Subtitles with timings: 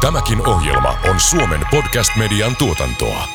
[0.00, 3.28] Tämäkin ohjelma on Suomen podcast-median tuotantoa.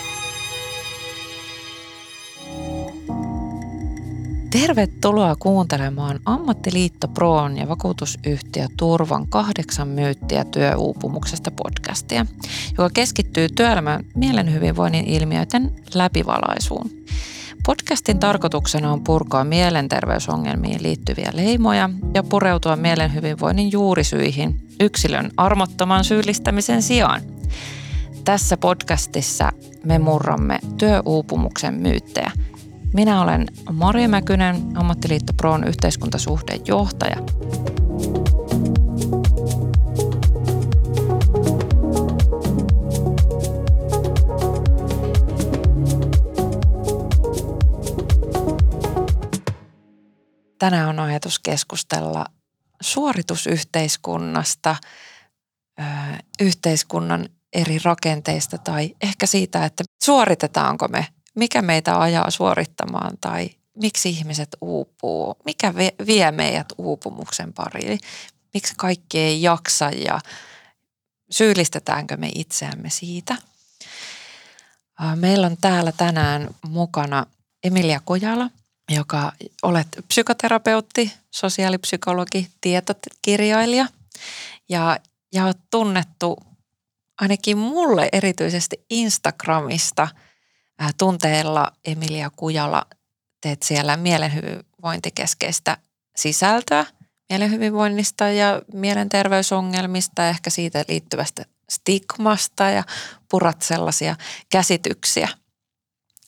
[4.50, 12.26] Tervetuloa kuuntelemaan Ammattiliitto Proon ja vakuutusyhtiö Turvan kahdeksan myyttiä työuupumuksesta podcastia,
[12.78, 16.90] joka keskittyy työelämän mielenhyvinvoinnin ilmiöiden läpivalaisuun.
[17.66, 27.22] Podcastin tarkoituksena on purkaa mielenterveysongelmiin liittyviä leimoja ja pureutua mielenhyvinvoinnin juurisyihin yksilön armottoman syyllistämisen sijaan.
[28.26, 29.52] Tässä podcastissa
[29.84, 32.32] me murramme työuupumuksen myyttejä–
[32.94, 37.18] minä olen Maria Mäkynen, Ammattiliitto Proon yhteiskuntasuhteen johtaja.
[50.64, 52.26] Tänään on ajatus keskustella
[52.82, 54.76] suoritusyhteiskunnasta,
[56.40, 63.50] yhteiskunnan eri rakenteista tai ehkä siitä, että suoritetaanko me mikä meitä ajaa suorittamaan tai
[63.82, 65.74] miksi ihmiset uupuu, mikä
[66.06, 68.00] vie meidät uupumuksen pariin,
[68.54, 70.20] miksi kaikki ei jaksa ja
[71.32, 73.36] syyllistetäänkö me itseämme siitä.
[75.16, 77.26] Meillä on täällä tänään mukana
[77.64, 78.50] Emilia Kojala,
[78.90, 79.32] joka
[79.62, 83.88] olet psykoterapeutti, sosiaalipsykologi, tietokirjailija
[84.70, 85.00] ja,
[85.34, 86.38] ja olet tunnettu
[87.22, 90.08] ainakin mulle erityisesti Instagramista–
[90.82, 92.86] Äh, tunteella Emilia Kujala
[93.42, 95.78] teet siellä mielenhyvinvointikeskeistä
[96.16, 96.86] sisältöä
[97.30, 102.84] mielenhyvinvoinnista ja mielenterveysongelmista ja ehkä siitä liittyvästä stigmasta ja
[103.30, 104.16] purat sellaisia
[104.50, 105.30] käsityksiä.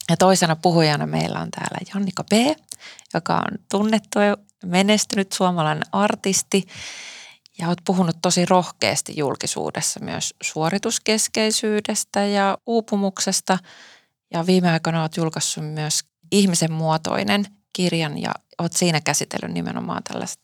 [0.10, 2.32] Ja toisena puhujana meillä on täällä Jannika B.,
[3.14, 6.68] joka on tunnettu ja menestynyt suomalainen artisti
[7.60, 13.58] ja olet puhunut tosi rohkeasti julkisuudessa myös suorituskeskeisyydestä ja uupumuksesta–
[14.34, 16.00] ja viime aikoina olet julkaissut myös
[16.32, 20.42] ihmisen muotoinen kirjan ja olet siinä käsitellyt nimenomaan tällaista,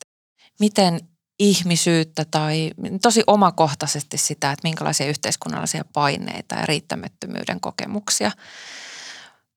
[0.59, 0.99] miten
[1.39, 8.31] ihmisyyttä tai tosi omakohtaisesti sitä, että minkälaisia yhteiskunnallisia paineita ja riittämättömyyden kokemuksia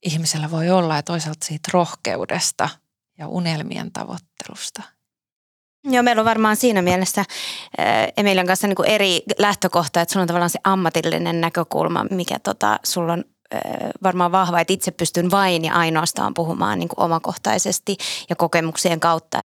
[0.05, 2.69] ihmisellä voi olla ja toisaalta siitä rohkeudesta
[3.19, 4.83] ja unelmien tavoittelusta.
[5.85, 7.27] Joo, meillä on varmaan siinä mielessä äh,
[8.17, 12.79] Emilian kanssa niin kuin eri lähtökohta, että sulla on tavallaan se ammatillinen näkökulma, mikä tota,
[12.85, 13.25] sulla on
[14.03, 17.97] varmaan vahva, että itse pystyn vain ja ainoastaan puhumaan niin kuin omakohtaisesti
[18.31, 19.41] ja kokemuksien kautta.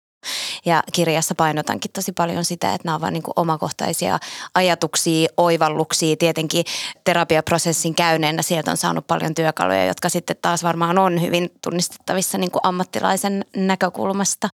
[0.65, 4.19] Ja kirjassa painotankin tosi paljon sitä, että nämä ovat niin omakohtaisia
[4.55, 6.15] ajatuksia, oivalluksia.
[6.17, 6.65] Tietenkin
[7.03, 12.51] terapiaprosessin käyneenä sieltä on saanut paljon työkaluja, jotka sitten taas varmaan on hyvin tunnistettavissa niin
[12.63, 14.49] ammattilaisen näkökulmasta.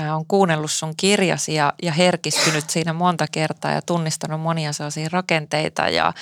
[0.00, 5.08] Mä oon kuunnellut sun kirjasi ja, ja herkistynyt siinä monta kertaa ja tunnistanut monia sellaisia
[5.12, 6.12] rakenteita ja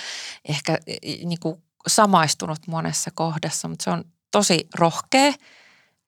[0.49, 0.79] ehkä
[1.25, 5.33] niin kuin samaistunut monessa kohdassa, mutta se on tosi rohkea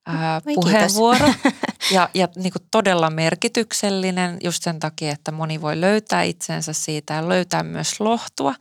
[0.09, 1.35] ää, puheenvuoro
[1.91, 7.15] ja, ja niin kuin todella merkityksellinen just sen takia, että moni voi löytää itsensä siitä
[7.15, 8.55] ja löytää myös lohtua.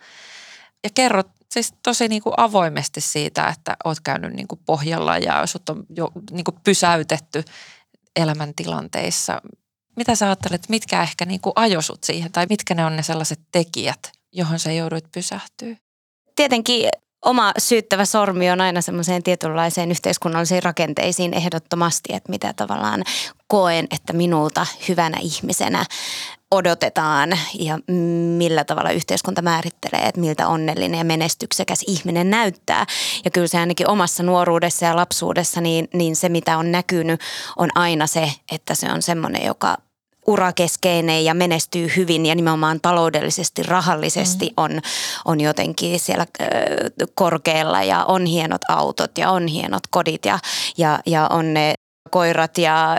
[0.84, 5.46] Ja kerrot siis tosi niin kuin avoimesti siitä, että oot käynyt niin kuin pohjalla ja
[5.46, 7.44] sut on jo niin kuin pysäytetty
[8.16, 9.42] elämäntilanteissa.
[9.96, 13.40] Mitä sä ajattelet, mitkä ehkä niin kuin ajosut siihen tai mitkä ne on ne sellaiset
[13.52, 15.76] tekijät, johon sä jouduit pysähtyä?
[16.36, 16.90] Tietenkin
[17.26, 23.04] oma syyttävä sormi on aina semmoiseen tietynlaiseen yhteiskunnallisiin rakenteisiin ehdottomasti, että mitä tavallaan
[23.48, 25.86] koen, että minulta hyvänä ihmisenä
[26.52, 27.30] odotetaan
[27.60, 27.80] ja
[28.38, 32.86] millä tavalla yhteiskunta määrittelee, että miltä onnellinen ja menestyksekäs ihminen näyttää.
[33.26, 37.22] Ja kyllä se ainakin omassa nuoruudessa ja lapsuudessa, niin, niin se mitä on näkynyt
[37.58, 39.78] on aina se, että se on semmoinen, joka
[40.28, 44.54] urakeskeinen ja menestyy hyvin ja nimenomaan taloudellisesti, rahallisesti mm.
[44.58, 44.82] on,
[45.26, 46.26] on jotenkin siellä
[47.16, 50.40] korkealla ja on hienot autot ja on hienot kodit ja,
[50.78, 51.74] ja, ja on ne
[52.12, 52.98] koirat ja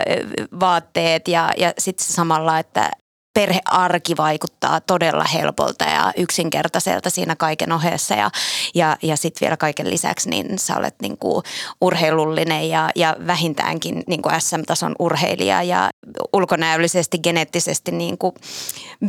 [0.59, 2.91] vaatteet ja, ja sitten samalla, että
[3.39, 8.15] perhearki vaikuttaa todella helpolta ja yksinkertaiselta siinä kaiken ohessa.
[8.15, 8.31] Ja,
[8.75, 11.43] ja, ja sitten vielä kaiken lisäksi niin sä olet niin kuin
[11.81, 15.89] urheilullinen ja, ja vähintäänkin niin kuin SM-tason urheilija ja
[16.33, 18.35] ulkonäöllisesti, geneettisesti niin kuin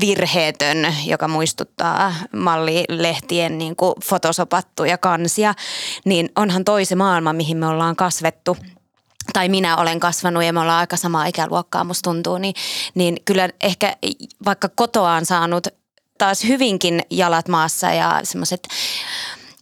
[0.01, 5.55] virheetön, joka muistuttaa mallilehtien niin kuin fotosopattuja kansia,
[6.05, 8.57] niin onhan toisi maailma, mihin me ollaan kasvettu–
[9.33, 12.55] tai minä olen kasvanut ja me ollaan aika samaa ikäluokkaa musta tuntuu, niin,
[12.95, 13.97] niin kyllä ehkä
[14.45, 15.67] vaikka kotoaan saanut
[16.19, 18.69] taas hyvinkin jalat maassa ja semmoiset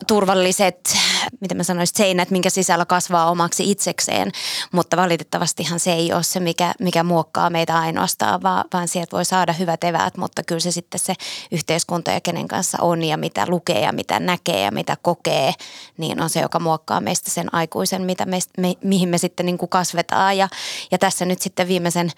[0.09, 0.97] turvalliset
[1.41, 4.33] miten mä sanoisin, seinät, minkä sisällä kasvaa omaksi itsekseen.
[4.73, 9.25] Mutta valitettavastihan se ei ole se, mikä, mikä muokkaa meitä ainoastaan, vaan, vaan sieltä voi
[9.25, 11.15] saada hyvät eväät, mutta kyllä se sitten se
[11.53, 15.53] yhteiskunta ja kenen kanssa on ja mitä lukee ja mitä näkee ja mitä kokee,
[15.99, 19.59] niin on se, joka muokkaa meistä sen aikuisen, mitä meistä, me, mihin me sitten niin
[19.59, 20.37] kuin kasvetaan.
[20.37, 20.49] Ja,
[20.91, 22.13] ja tässä nyt sitten viimeisen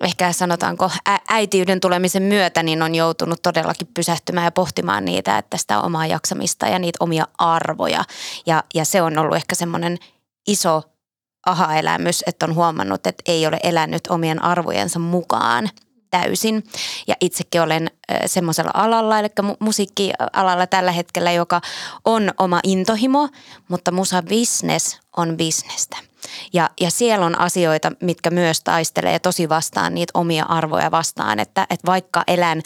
[0.00, 5.56] ehkä sanotaanko ä- äitiyden tulemisen myötä, niin on joutunut todellakin pysähtymään ja pohtimaan niitä, että
[5.56, 8.04] sitä omaa jaksamista ja niitä omia arvoja.
[8.46, 9.98] Ja, ja se on ollut ehkä semmoinen
[10.46, 10.82] iso
[11.46, 15.70] aha-elämys, että on huomannut, että ei ole elänyt omien arvojensa mukaan
[16.10, 16.64] täysin.
[17.06, 17.90] Ja itsekin olen
[18.26, 19.28] semmoisella alalla, eli
[19.60, 21.60] musiikkialalla tällä hetkellä, joka
[22.04, 23.28] on oma intohimo,
[23.68, 25.96] mutta musa business on bisnestä.
[26.52, 31.66] Ja, ja siellä on asioita, mitkä myös taistelee tosi vastaan niitä omia arvoja vastaan, että,
[31.70, 32.62] että vaikka elän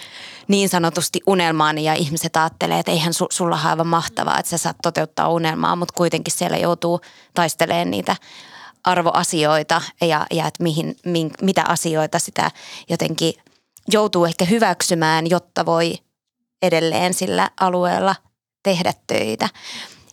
[0.48, 4.58] niin sanotusti unelmaani ja ihmiset ajattelee, että eihän su, sulla ole aivan mahtavaa, että sä
[4.58, 7.00] saat toteuttaa unelmaa, mutta kuitenkin siellä joutuu
[7.34, 8.16] taistelemaan niitä
[8.84, 12.50] arvoasioita ja, ja että mihin, min, mitä asioita sitä
[12.88, 13.34] jotenkin
[13.92, 15.94] joutuu ehkä hyväksymään, jotta voi
[16.62, 18.16] edelleen sillä alueella
[18.62, 19.48] tehdä töitä.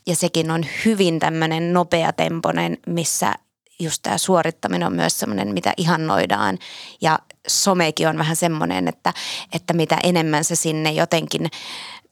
[0.08, 3.34] Ja sekin on hyvin tämmöinen nopeatempoinen, missä
[3.80, 6.58] just tämä suorittaminen on myös semmoinen, mitä ihannoidaan.
[7.02, 9.14] Ja somekin on vähän semmoinen, että,
[9.54, 11.48] että mitä enemmän sä sinne jotenkin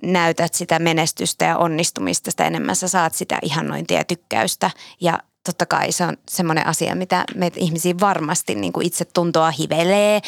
[0.01, 4.71] näytät sitä menestystä ja onnistumista, sitä enemmän sä saat sitä ihannointia ja tykkäystä.
[5.01, 9.51] Ja totta kai se on semmoinen asia, mitä meitä ihmisiä varmasti niin kuin itse tuntoa
[9.51, 10.21] hivelee.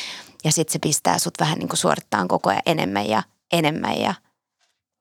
[0.44, 4.14] Ja sitten se pistää sut vähän niin kuin suorittaa koko ajan enemmän ja enemmän ja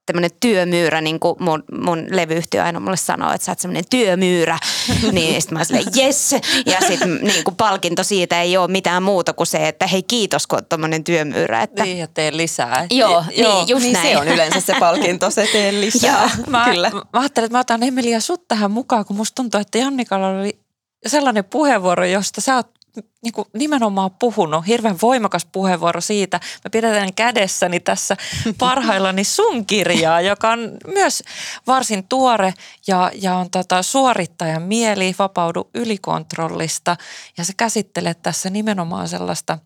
[0.07, 4.59] tämmöinen työmyyrä, niin kuin mun, mun levyyhtiö aina mulle sanoo, että sä oot semmoinen työmyyrä.
[5.13, 6.33] niin sitten mä oon silleen, yes.
[6.67, 10.47] Ja sitten niin kuin palkinto siitä ei ole mitään muuta kuin se, että hei kiitos,
[10.47, 11.63] kun oot tommonen työmyyrä.
[11.63, 11.83] Että...
[11.83, 12.87] Niin, ja tee lisää.
[12.91, 14.09] Joo, niin, joo just niin näin.
[14.09, 16.23] se on yleensä se palkinto, se tee lisää.
[16.23, 16.91] Joo, mä, Kyllä.
[16.91, 20.59] mä ajattelin, että mä otan Emilia sut tähän mukaan, kun musta tuntuu, että Jannikalla oli
[21.07, 22.76] sellainen puheenvuoro, josta sä oot
[23.23, 26.41] niin kuin nimenomaan puhunut, hirveän voimakas puheenvuoro siitä.
[26.65, 28.17] Mä pidetään kädessäni tässä
[28.59, 31.23] parhaillani sun kirjaa, joka on myös
[31.67, 32.55] varsin tuore
[32.87, 36.97] ja, ja on tota suorittajan mieli, vapaudu ylikontrollista.
[37.39, 39.59] Ja se käsittelee tässä nimenomaan sellaista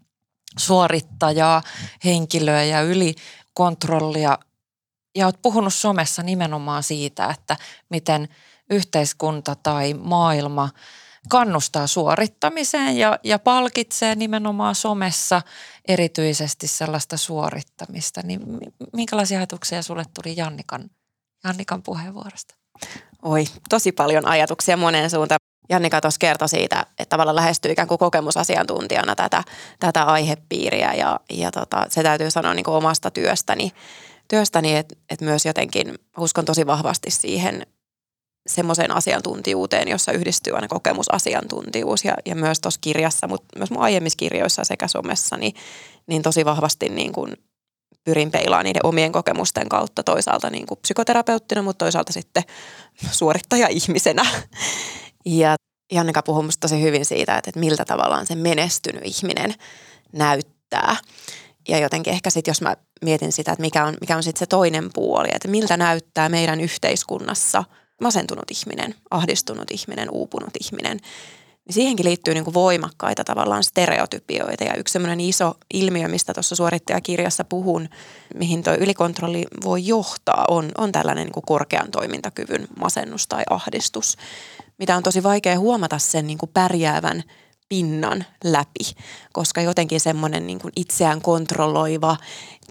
[0.59, 1.63] suorittajaa,
[2.05, 4.39] henkilöä ja ylikontrollia.
[5.17, 7.57] Ja oot puhunut somessa nimenomaan siitä, että
[7.91, 8.29] miten
[8.71, 10.69] yhteiskunta tai maailma–
[11.29, 15.43] kannustaa suorittamiseen ja, ja palkitsee nimenomaan somessa
[15.89, 18.21] erityisesti sellaista suorittamista.
[18.25, 18.41] Niin
[18.93, 20.91] minkälaisia ajatuksia sulle tuli Jannikan,
[21.45, 22.55] Jannikan puheenvuorosta?
[23.23, 25.39] Oi, tosi paljon ajatuksia moneen suuntaan.
[25.69, 29.45] Jannika tuossa kertoi siitä, että tavallaan lähestyy ikään kuin kokemusasiantuntijana tätä,
[29.81, 33.73] tätä aihepiiriä ja, ja tota, se täytyy sanoa niin kuin omasta työstäni,
[34.29, 37.67] työstäni että et myös jotenkin uskon tosi vahvasti siihen
[38.47, 44.17] semmoiseen asiantuntijuuteen, jossa yhdistyy aina kokemusasiantuntijuus ja, ja myös tuossa kirjassa, mutta myös mun aiemmissa
[44.17, 45.55] kirjoissa sekä somessa, niin,
[46.07, 47.37] niin tosi vahvasti niin kuin
[48.05, 52.43] pyrin peilaamaan niiden omien kokemusten kautta toisaalta niin kuin psykoterapeuttina, mutta toisaalta sitten
[53.13, 54.27] suorittaja-ihmisenä.
[55.27, 55.55] Ja
[55.93, 59.55] Jannika puhui musta tosi hyvin siitä, että, että miltä tavallaan se menestynyt ihminen
[60.13, 60.97] näyttää.
[61.69, 64.47] Ja jotenkin ehkä sitten, jos mä mietin sitä, että mikä on, mikä on sitten se
[64.47, 67.65] toinen puoli, että miltä näyttää meidän yhteiskunnassa–
[68.01, 70.99] masentunut ihminen, ahdistunut ihminen, uupunut ihminen,
[71.67, 74.65] niin siihenkin liittyy niin kuin voimakkaita tavallaan stereotypioita.
[74.65, 77.89] Ja yksi semmoinen iso ilmiö, mistä tuossa suorittajakirjassa puhun,
[78.35, 84.17] mihin tuo ylikontrolli voi johtaa, on, on tällainen niin kuin korkean toimintakyvyn masennus tai ahdistus,
[84.79, 87.23] mitä on tosi vaikea huomata sen niin kuin pärjäävän
[87.71, 88.95] pinnan läpi,
[89.33, 92.17] koska jotenkin semmoinen niin kuin itseään kontrolloiva,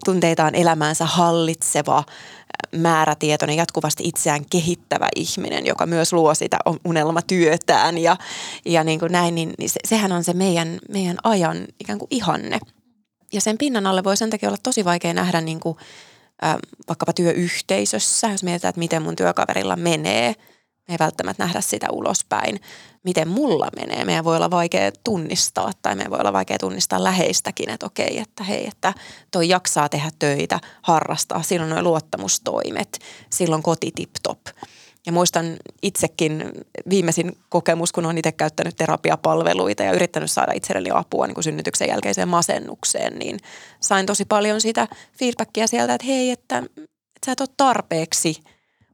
[0.04, 2.04] tunteitaan elämäänsä hallitseva,
[2.76, 8.16] määrätietoinen, jatkuvasti itseään kehittävä ihminen, joka myös luo sitä unelmatyötään ja,
[8.64, 12.08] ja niin kuin näin, niin, niin se, sehän on se meidän, meidän ajan ikään kuin
[12.10, 12.58] ihanne.
[13.32, 15.76] Ja sen pinnan alle voi sen takia olla tosi vaikea nähdä niin kuin,
[16.44, 16.56] äh,
[16.88, 20.34] vaikkapa työyhteisössä, jos mietitään, että miten mun työkaverilla menee–
[20.90, 22.60] me ei välttämättä nähdä sitä ulospäin,
[23.02, 24.04] miten mulla menee.
[24.04, 28.44] Meidän voi olla vaikea tunnistaa tai meidän voi olla vaikea tunnistaa läheistäkin, että okei, että
[28.44, 28.94] hei, että
[29.30, 32.98] toi jaksaa tehdä töitä, harrastaa, silloin nuo luottamustoimet,
[33.30, 34.38] silloin koti tip-top.
[35.06, 36.44] Ja muistan itsekin
[36.90, 41.88] viimeisin kokemus, kun olen itse käyttänyt terapiapalveluita ja yrittänyt saada itselleni apua niin kuin synnytyksen
[41.88, 43.38] jälkeiseen masennukseen, niin
[43.80, 48.36] sain tosi paljon sitä feedbackia sieltä, että hei, että, että sä et ole tarpeeksi–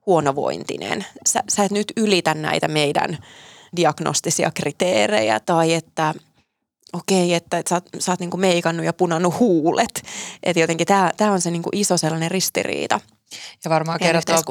[0.07, 1.07] huonovointinen.
[1.29, 3.19] Sä, sä et nyt ylitä näitä meidän
[3.77, 6.15] diagnostisia kriteerejä tai että
[6.93, 10.03] okei, että, että sä, sä oot niinku meikannut ja punannut huulet.
[10.43, 10.87] Että jotenkin
[11.17, 13.01] tämä on se niinku iso sellainen ristiriita.
[13.65, 14.43] Ja varmaan, kertoo,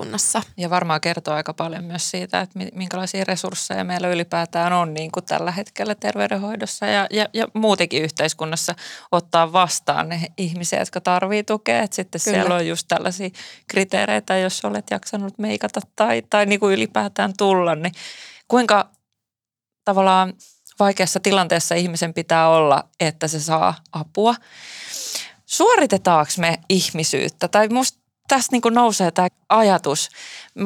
[0.58, 5.26] ja varmaan kertoo aika paljon myös siitä, että minkälaisia resursseja meillä ylipäätään on niin kuin
[5.26, 8.76] tällä hetkellä terveydenhoidossa ja, ja, ja muutenkin yhteiskunnassa
[9.12, 11.84] ottaa vastaan ne ihmisiä, jotka tarvii tukea.
[11.84, 12.38] Että sitten Kyllä.
[12.38, 13.30] siellä on just tällaisia
[13.68, 17.94] kriteereitä, jos olet jaksanut meikata tai, tai niin kuin ylipäätään tulla, niin
[18.48, 18.90] kuinka
[19.86, 20.34] tavallaan
[20.80, 24.36] vaikeassa tilanteessa ihmisen pitää olla, että se saa apua.
[25.46, 27.48] Suoritetaanko me ihmisyyttä?
[27.48, 30.10] Tai musta tästä niin nousee tämä ajatus.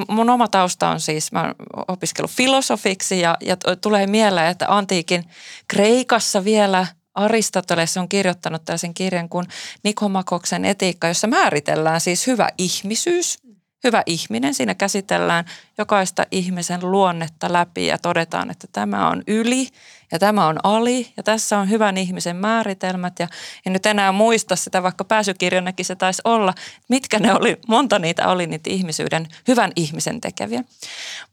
[0.08, 1.56] Mun oma tausta on siis, mä oon
[1.88, 5.24] opiskellut filosofiksi ja, ja tulee mieleen, että antiikin
[5.68, 9.46] Kreikassa vielä Aristoteles on kirjoittanut tällaisen kirjan kuin
[9.84, 13.38] Nikomakoksen etiikka, jossa määritellään siis hyvä ihmisyys–
[13.84, 14.54] hyvä ihminen.
[14.54, 15.46] Siinä käsitellään
[15.78, 19.68] jokaista ihmisen luonnetta läpi ja todetaan, että tämä on yli
[20.12, 23.20] ja tämä on ali ja tässä on hyvän ihmisen määritelmät.
[23.20, 23.28] Ja
[23.66, 26.54] en nyt enää muista sitä, vaikka pääsykirjonnakin se taisi olla,
[26.90, 30.64] mitkä ne oli, monta niitä oli niitä ihmisyyden, hyvän ihmisen tekeviä.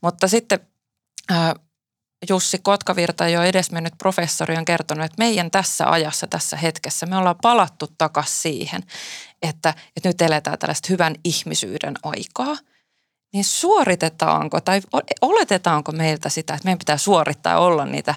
[0.00, 0.60] Mutta sitten
[1.30, 1.54] ää,
[2.28, 7.36] Jussi Kotkavirta, jo edesmennyt professori, on kertonut, että meidän tässä ajassa, tässä hetkessä, me ollaan
[7.42, 8.82] palattu takaisin siihen,
[9.42, 12.56] että, että nyt eletään tällaista hyvän ihmisyyden aikaa.
[13.32, 14.80] Niin suoritetaanko tai
[15.20, 18.14] oletetaanko meiltä sitä, että meidän pitää suorittaa olla niitä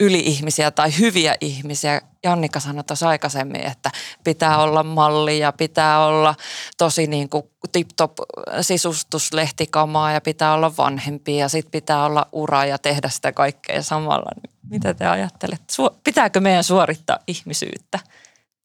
[0.00, 2.00] yli-ihmisiä tai hyviä ihmisiä.
[2.24, 3.90] Jannika sanoi tuossa aikaisemmin, että
[4.24, 6.34] pitää olla malli ja pitää olla
[6.78, 8.12] tosi niin kuin tip-top
[8.60, 14.30] sisustuslehtikamaaa ja pitää olla vanhempia ja sitten pitää olla ura ja tehdä sitä kaikkea samalla.
[14.70, 15.74] Mitä te ajattelette?
[16.04, 17.98] Pitääkö meidän suorittaa ihmisyyttä?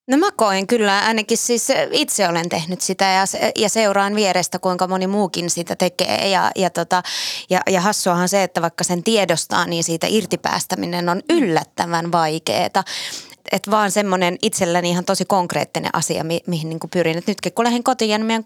[0.07, 3.23] No mä koen kyllä, ainakin siis itse olen tehnyt sitä ja,
[3.55, 6.29] ja seuraan vierestä, kuinka moni muukin sitä tekee.
[6.29, 7.03] Ja, ja, tota,
[7.49, 12.83] ja, ja hassuahan se, että vaikka sen tiedostaa, niin siitä irtipäästäminen on yllättävän vaikeaa
[13.51, 17.17] että vaan semmoinen itselläni ihan tosi konkreettinen asia, mi- mihin niin pyrin.
[17.17, 18.45] Et nytkin kun lähdin kotiin ja meidän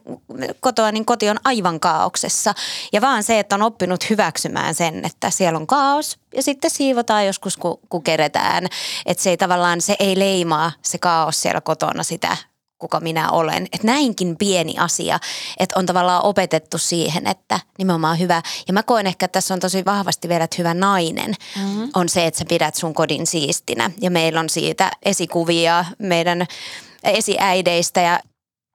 [0.59, 2.53] kotoa, niin koti on aivan kaauksessa.
[2.93, 7.25] Ja vaan se, että on oppinut hyväksymään sen, että siellä on kaos ja sitten siivotaan
[7.25, 8.67] joskus, kun, kun keretään.
[9.05, 12.37] Että se ei tavallaan, se ei leimaa se kaos siellä kotona sitä
[12.79, 13.67] kuka minä olen.
[13.71, 15.19] Että näinkin pieni asia,
[15.59, 18.41] että on tavallaan opetettu siihen, että nimenomaan hyvä.
[18.67, 21.89] Ja mä koen ehkä, että tässä on tosi vahvasti vielä, että hyvä nainen mm-hmm.
[21.95, 23.91] on se, että sä pidät sun kodin siistinä.
[24.01, 26.48] Ja meillä on siitä esikuvia meidän
[27.03, 28.19] esiäideistä ja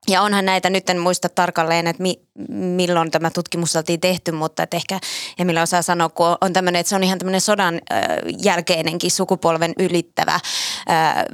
[0.09, 4.63] ja onhan näitä, nyt en muista tarkalleen, että mi, milloin tämä tutkimus oltiin tehty, mutta
[4.63, 5.01] että ehkä
[5.39, 7.81] Emillä osaa sanoa, kun on tämmöinen, että se on ihan tämmöinen sodan
[8.45, 10.41] jälkeinenkin sukupolven ylittävä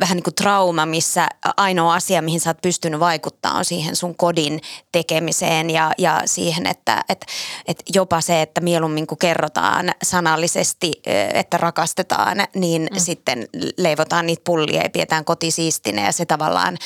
[0.01, 4.15] vähän niin kuin trauma, missä ainoa asia, mihin sä oot pystynyt vaikuttaa on siihen sun
[4.17, 4.61] kodin
[4.93, 7.27] tekemiseen ja, ja siihen, että että
[7.67, 10.93] että jopa se, että mieluummin kun kerrotaan sanallisesti,
[11.35, 12.99] että rakastetaan, niin mm.
[12.99, 16.77] sitten leivotaan niitä pullia ja pidetään koti siistinä ja se tavallaan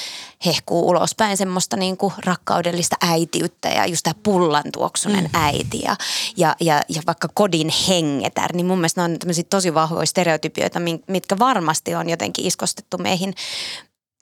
[0.47, 5.31] hehkuu ulospäin semmoista niin kuin rakkaudellista äitiyttä ja just tämä pullan tuoksunen mm.
[5.35, 5.97] äiti ja,
[6.37, 10.81] ja, ja, ja vaikka kodin hengetär, niin mun mielestä ne on tämmöisiä tosi vahvoja stereotypioita,
[11.09, 13.35] mitkä varmasti on jotenkin iskostettu meihin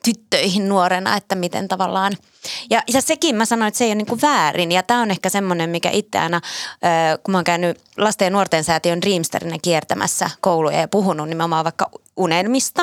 [0.05, 2.13] tyttöihin nuorena, että miten tavallaan.
[2.71, 4.73] Ja, ja sekin mä sanoin, että se ei ole niin kuin väärin.
[4.73, 6.41] Ja tämä on ehkä semmoinen, mikä itse aina,
[7.25, 11.91] kun mä oon käynyt lasten ja nuorten säätiön Dreamsterina kiertämässä kouluja ja puhunut nimenomaan vaikka
[12.17, 12.83] unelmista.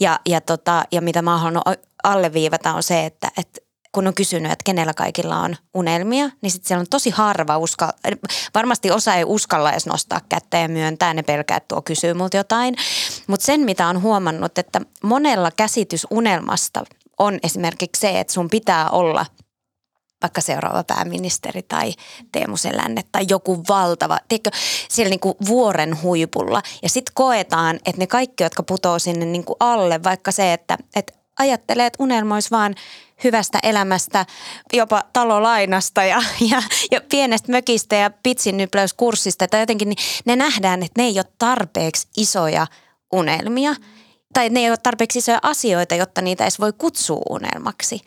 [0.00, 1.62] Ja, ja, tota, ja mitä mä oon
[2.04, 3.60] alleviivata on se, että, että
[3.98, 7.92] kun on kysynyt, että kenellä kaikilla on unelmia, niin sitten siellä on tosi harva uskalla,
[8.54, 12.36] varmasti osa ei uskalla edes nostaa kättä ja myöntää, ne pelkää, että tuo kysyy multa
[12.36, 12.76] jotain.
[13.26, 16.84] Mutta sen, mitä on huomannut, että monella käsitys unelmasta
[17.18, 19.26] on esimerkiksi se, että sun pitää olla
[20.22, 21.94] vaikka seuraava pääministeri tai
[22.32, 24.50] Teemu Selänne tai joku valtava, tiedätkö,
[24.88, 26.62] siellä niin kuin vuoren huipulla.
[26.82, 30.78] Ja sitten koetaan, että ne kaikki, jotka putoo sinne niin kuin alle, vaikka se, että,
[30.96, 32.74] että ajattelee, että unelmoisi vaan
[33.24, 34.26] hyvästä elämästä,
[34.72, 41.02] jopa talolainasta ja, ja, ja pienestä mökistä ja pitsinnypläyskurssista tai jotenkin, niin ne nähdään, että
[41.02, 42.66] ne ei ole tarpeeksi isoja
[43.12, 43.74] unelmia
[44.34, 48.00] tai ne ei ole tarpeeksi isoja asioita, jotta niitä edes voi kutsua unelmaksi.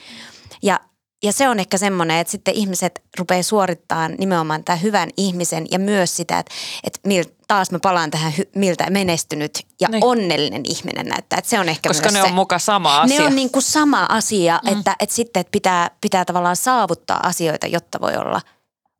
[0.61, 0.79] Ja
[1.23, 5.79] ja se on ehkä semmoinen, että sitten ihmiset rupeaa suorittamaan nimenomaan tämän hyvän ihmisen ja
[5.79, 6.51] myös sitä, että,
[6.83, 10.03] että mil, taas mä palaan tähän, miltä menestynyt ja niin.
[10.03, 11.39] onnellinen ihminen näyttää.
[11.39, 13.19] Että se on ehkä Koska ne se, on muka sama asia.
[13.19, 14.77] Ne on niin kuin sama asia, mm.
[14.77, 18.41] että, että sitten että pitää, pitää tavallaan saavuttaa asioita, jotta voi olla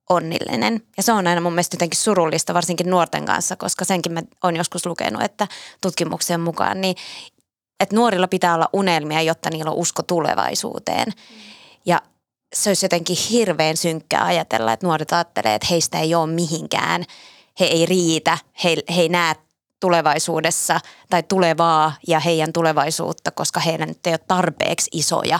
[0.10, 0.82] onnellinen.
[0.98, 4.56] Ja se on aina mun mielestä jotenkin surullista, varsinkin nuorten kanssa, koska senkin mä oon
[4.56, 5.48] joskus lukenut, että
[5.82, 6.96] tutkimuksen mukaan, niin
[7.80, 11.08] että nuorilla pitää olla unelmia, jotta niillä on usko tulevaisuuteen.
[11.08, 11.42] Mm.
[11.86, 12.02] Ja
[12.54, 17.06] se olisi jotenkin hirveän synkkää ajatella, että nuoret ajattelee, että heistä ei ole mihinkään,
[17.60, 19.36] he ei riitä, he, he ei näe
[19.80, 20.80] tulevaisuudessa
[21.10, 25.40] tai tulevaa ja heidän tulevaisuutta, koska heidän nyt ei ole tarpeeksi isoja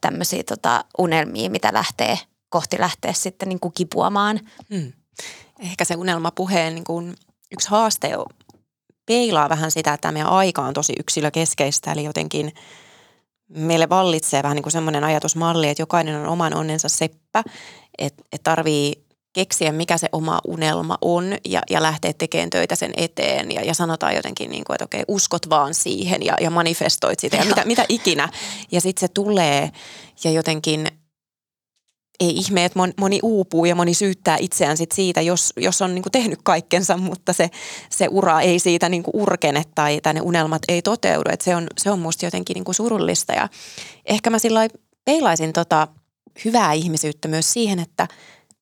[0.00, 4.40] tämmöisiä tota, unelmia, mitä lähtee kohti lähteä sitten niin kuin kipuamaan.
[4.74, 4.92] Hmm.
[5.58, 7.14] Ehkä se unelmapuheen niin kuin
[7.52, 8.10] yksi haaste
[9.06, 12.52] peilaa vähän sitä, että meidän aika on tosi yksilökeskeistä, eli jotenkin
[13.48, 17.42] meille vallitsee vähän niin kuin semmoinen ajatusmalli, että jokainen on oman onnensa seppä,
[17.98, 22.92] että, että tarvii keksiä, mikä se oma unelma on ja, ja lähteä tekemään töitä sen
[22.96, 23.52] eteen.
[23.52, 27.36] Ja, ja sanotaan jotenkin, niin kuin, että okei, uskot vaan siihen ja, ja manifestoit sitä
[27.36, 28.28] ja mitä, mitä ikinä.
[28.72, 29.70] Ja sitten se tulee
[30.24, 30.88] ja jotenkin
[32.20, 36.10] ei ihme, että moni uupuu ja moni syyttää itseään sit siitä, jos, jos on niinku
[36.10, 37.50] tehnyt kaikkensa, mutta se,
[37.90, 41.30] se ura ei siitä niinku urkene tai, tai ne unelmat ei toteudu.
[41.32, 43.48] Et se, on, se on musta jotenkin niinku surullista ja
[44.06, 44.68] ehkä mä sillä
[45.04, 45.88] peilaisin tota
[46.44, 48.08] hyvää ihmisyyttä myös siihen, että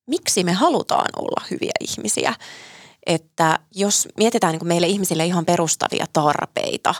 [0.07, 2.35] miksi me halutaan olla hyviä ihmisiä.
[3.07, 6.95] Että jos mietitään niin meille ihmisille ihan perustavia tarpeita,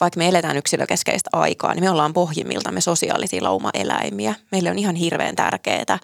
[0.00, 4.34] vaikka me eletään yksilökeskeistä aikaa, niin me ollaan pohjimmiltamme sosiaalisia laumaeläimiä.
[4.52, 5.98] Meille on ihan hirveän tärkeää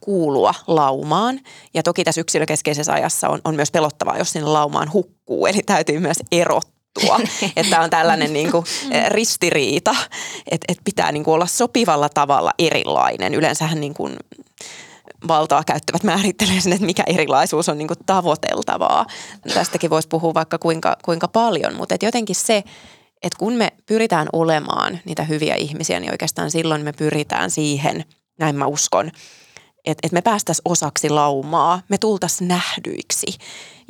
[0.00, 1.40] kuulua laumaan.
[1.74, 5.98] Ja toki tässä yksilökeskeisessä ajassa on, on myös pelottavaa, jos sinne laumaan hukkuu, eli täytyy
[5.98, 7.20] myös erottua.
[7.56, 9.96] että on tällainen niin kuin eh, ristiriita,
[10.50, 13.34] että, että pitää niin kuin olla sopivalla tavalla erilainen.
[13.34, 14.16] Yleensähän niin kuin
[15.28, 19.06] valtaa käyttävät määrittelee sen, että mikä erilaisuus on niin kuin tavoiteltavaa.
[19.54, 22.64] Tästäkin voisi puhua vaikka kuinka, kuinka paljon, mutta et jotenkin se,
[23.22, 28.04] että kun me pyritään olemaan niitä hyviä ihmisiä, niin oikeastaan silloin me pyritään siihen,
[28.38, 29.06] näin mä uskon,
[29.84, 33.26] että, että me päästäisiin osaksi laumaa, me tultaisiin nähdyiksi.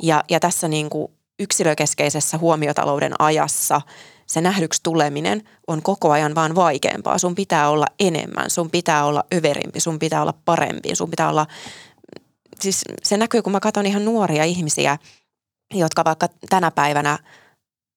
[0.03, 3.81] Ja, ja tässä niin kuin yksilökeskeisessä huomiotalouden ajassa–
[4.27, 7.17] se nähdyksi tuleminen on koko ajan vaan vaikeampaa.
[7.17, 11.47] Sun pitää olla enemmän, sun pitää olla överimpi, sun pitää olla parempi, sun pitää olla,
[12.59, 14.97] siis se näkyy kun mä katson ihan nuoria ihmisiä,
[15.73, 17.19] jotka vaikka tänä päivänä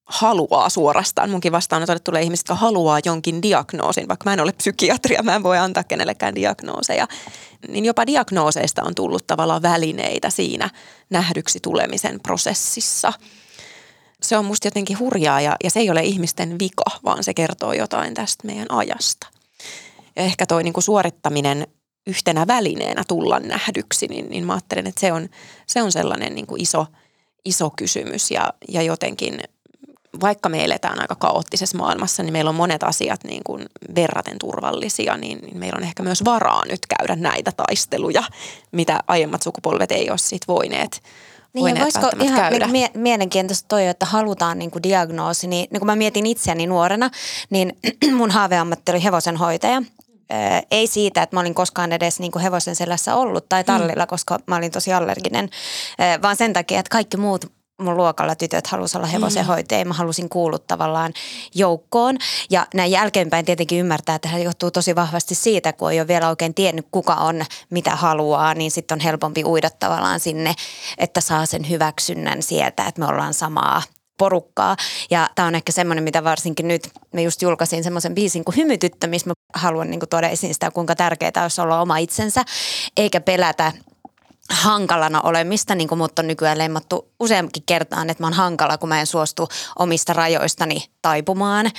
[0.07, 1.29] haluaa suorastaan.
[1.29, 5.43] Munkin vastaanotolle tulee ihmiset, jotka haluaa jonkin diagnoosin, vaikka mä en ole psykiatria, mä en
[5.43, 7.07] voi antaa kenellekään diagnooseja.
[7.67, 10.69] Niin jopa diagnooseista on tullut tavallaan välineitä siinä
[11.09, 13.13] nähdyksi tulemisen prosessissa–
[14.21, 17.73] se on musta jotenkin hurjaa ja, ja se ei ole ihmisten vika, vaan se kertoo
[17.73, 19.27] jotain tästä meidän ajasta.
[20.15, 21.67] Ja ehkä toi niin kuin suorittaminen
[22.07, 25.29] yhtenä välineenä tulla nähdyksi, niin, niin mä ajattelen, että se on,
[25.67, 26.85] se on sellainen niin kuin iso,
[27.45, 29.39] iso kysymys ja, ja jotenkin
[30.21, 35.17] vaikka me eletään aika kaoottisessa maailmassa, niin meillä on monet asiat niin kuin verraten turvallisia,
[35.17, 38.23] niin, niin meillä on ehkä myös varaa nyt käydä näitä taisteluja,
[38.71, 41.01] mitä aiemmat sukupolvet ei ole sit voineet,
[41.53, 42.67] niin ja voisiko ihan käydä.
[42.67, 47.09] Mie- mielenkiintoista toi, että halutaan niinku diagnoosi, niin, niin kun mä mietin itseäni nuorena,
[47.49, 47.77] niin
[48.17, 49.81] mun haaveammatti oli hevosenhoitaja.
[50.29, 54.03] Ee, ei siitä, että mä olin koskaan edes niin kuin hevosen selässä ollut tai tallilla,
[54.03, 54.07] mm.
[54.07, 55.49] koska mä olin tosi allerginen,
[55.99, 57.51] ee, vaan sen takia, että kaikki muut
[57.81, 59.83] mun luokalla tytöt halusi olla hevosenhoitaja.
[59.83, 59.87] Mm.
[59.87, 61.13] Mä halusin kuulua tavallaan
[61.55, 62.17] joukkoon.
[62.49, 66.29] Ja näin jälkeenpäin tietenkin ymmärtää, että hän johtuu tosi vahvasti siitä, kun ei ole vielä
[66.29, 70.53] oikein tiennyt, kuka on, mitä haluaa, niin sitten on helpompi uida tavallaan sinne,
[70.97, 73.81] että saa sen hyväksynnän sieltä, että me ollaan samaa
[74.17, 74.75] porukkaa.
[75.09, 79.07] Ja tämä on ehkä semmoinen, mitä varsinkin nyt, me just julkaisin semmoisen biisin kuin Hymytyttö,
[79.07, 82.45] missä mä haluan niin tuoda esiin sitä, kuinka tärkeää olisi olla oma itsensä,
[82.97, 83.71] eikä pelätä
[84.49, 88.89] hankalana olemista, niin kuin mut on nykyään lemmattu useamminkin kertaan, että mä oon hankala, kun
[88.89, 89.47] mä en suostu
[89.79, 91.71] omista rajoistani taipumaan.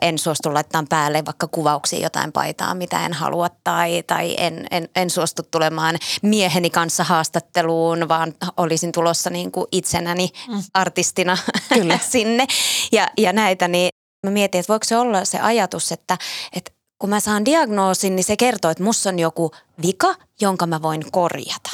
[0.00, 4.88] En suostu laittamaan päälle vaikka kuvauksia jotain paitaa, mitä en halua, tai, tai en, en,
[4.96, 10.62] en suostu tulemaan mieheni kanssa haastatteluun, vaan olisin tulossa niin kuin itsenäni mm.
[10.74, 11.38] artistina
[11.74, 11.98] Kyllä.
[12.12, 12.46] sinne.
[12.92, 13.88] Ja, ja näitä, niin
[14.26, 16.18] mä mietin, että voiko se olla se ajatus, että,
[16.56, 19.50] että kun mä saan diagnoosin, niin se kertoo, että mussa on joku
[19.86, 21.70] vika, jonka mä voin korjata.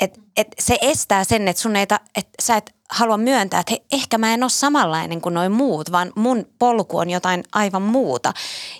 [0.00, 3.72] Et, et se estää sen, että sun ei ta, et sä et halua myöntää, että
[3.72, 7.82] he, ehkä mä en ole samanlainen kuin noin muut, vaan mun polku on jotain aivan
[7.82, 8.32] muuta.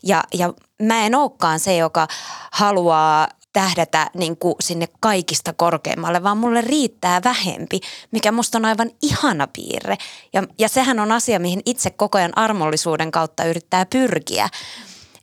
[0.03, 2.09] Ja, ja mä en olekaan se, joka
[2.53, 8.91] haluaa tähdätä niin kuin sinne kaikista korkeimmalle, vaan mulle riittää vähempi, mikä musta on aivan
[9.03, 9.97] ihana piirre.
[10.33, 14.49] Ja, ja sehän on asia, mihin itse koko ajan armollisuuden kautta yrittää pyrkiä.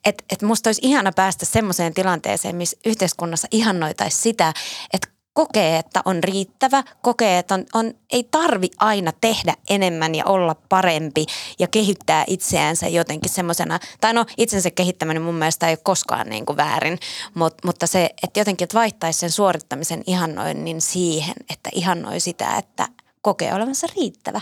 [0.05, 4.53] Että et musta olisi ihana päästä semmoiseen tilanteeseen, missä yhteiskunnassa ihannoitaisi sitä,
[4.93, 10.25] että kokee, että on riittävä, kokee, että on, on, ei tarvi aina tehdä enemmän ja
[10.25, 11.25] olla parempi
[11.59, 16.45] ja kehittää itseänsä jotenkin semmoisena, tai no itsensä kehittäminen mun mielestä ei ole koskaan niin
[16.45, 16.99] kuin väärin,
[17.33, 22.87] mutta, mutta se, että jotenkin että vaihtaisi sen suorittamisen ihannoinnin siihen, että ihannoi sitä, että
[23.21, 24.41] kokee olevansa riittävä.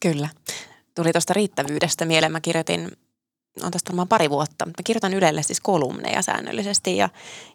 [0.00, 0.28] Kyllä.
[0.94, 2.32] Tuli tuosta riittävyydestä mieleen.
[2.32, 2.92] Mä kirjoitin
[3.62, 4.66] on tästä varmaan pari vuotta.
[4.66, 7.08] Mä kirjoitan Ylelle siis kolumneja säännöllisesti ja,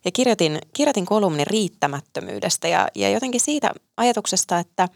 [0.05, 4.89] ja kirjoitin, kirjoitin kolumnin riittämättömyydestä ja, ja jotenkin siitä ajatuksesta, että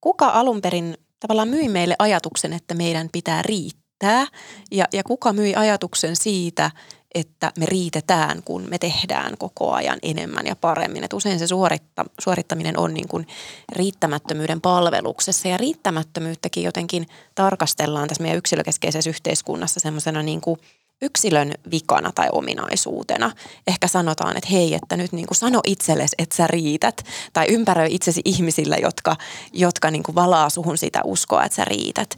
[0.00, 4.26] kuka alun perin tavallaan myi meille ajatuksen, että meidän pitää riittää
[4.70, 6.70] ja, ja kuka myi ajatuksen siitä,
[7.16, 11.04] että me riitetään, kun me tehdään koko ajan enemmän ja paremmin.
[11.04, 13.26] Et usein se suoritta, suorittaminen on niin kuin
[13.72, 20.60] riittämättömyyden palveluksessa ja riittämättömyyttäkin jotenkin tarkastellaan tässä meidän yksilökeskeisessä yhteiskunnassa semmoisena niin kuin
[21.02, 23.32] yksilön vikana tai ominaisuutena.
[23.66, 27.04] Ehkä sanotaan, että hei, että nyt niin kuin sano itsellesi, että sä riität.
[27.32, 29.16] Tai ympäröi itsesi ihmisillä, jotka,
[29.52, 32.16] jotka niin kuin valaa suhun sitä uskoa, että sä riität.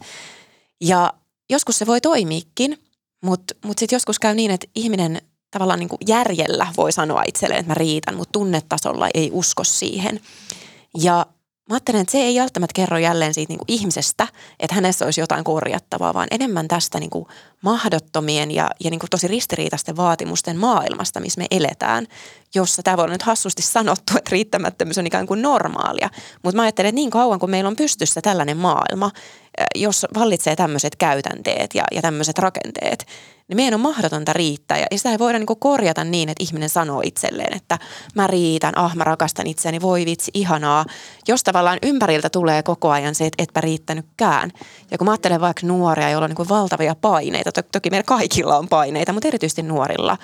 [0.81, 1.13] Ja
[1.49, 2.88] joskus se voi toimiikin,
[3.21, 7.59] mutta mut sitten joskus käy niin, että ihminen tavallaan niin kuin järjellä voi sanoa itselleen,
[7.59, 10.19] että mä riitän, mutta tunnetasolla ei usko siihen.
[10.97, 11.25] Ja
[11.69, 14.27] mä ajattelen, että se ei välttämättä kerro jälleen siitä niin kuin ihmisestä,
[14.59, 17.25] että hänessä olisi jotain korjattavaa, vaan enemmän tästä niin kuin
[17.61, 22.07] mahdottomien ja, ja niin kuin tosi ristiriitaisten vaatimusten maailmasta, missä me eletään,
[22.55, 26.09] jossa tämä voi olla nyt hassusti sanottu, että riittämättömyys on ikään kuin normaalia.
[26.43, 29.11] Mutta mä ajattelen, että niin kauan kuin meillä on pystyssä tällainen maailma,
[29.75, 33.05] jos vallitsee tämmöiset käytänteet ja, ja tämmöiset rakenteet,
[33.47, 34.77] niin meidän on mahdotonta riittää.
[34.77, 37.79] Ja sitä ei voida niin korjata niin, että ihminen sanoo itselleen, että
[38.15, 40.85] mä riitän, ah mä rakastan itseäni, voi vitsi, ihanaa.
[41.27, 44.51] Jos tavallaan ympäriltä tulee koko ajan se, että etpä riittänytkään.
[44.91, 48.57] Ja kun mä ajattelen vaikka nuoria, joilla on niin valtavia paineita, to- toki meillä kaikilla
[48.57, 50.17] on paineita, mutta erityisesti nuorilla,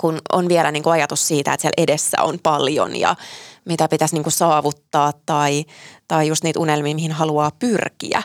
[0.00, 3.16] kun on vielä niin kuin ajatus siitä, että siellä edessä on paljon ja
[3.64, 5.64] mitä pitäisi niin kuin saavuttaa tai,
[6.08, 8.22] tai just niitä unelmia, mihin haluaa pyrkiä,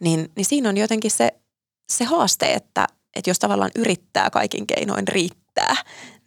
[0.00, 1.32] niin, niin siinä on jotenkin se,
[1.92, 5.76] se haaste, että, että jos tavallaan yrittää kaikin keinoin riittää,